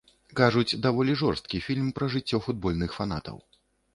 [0.37, 3.37] Кажуць, даволі жорсткі фільм пра жыццё футбольных фанатаў.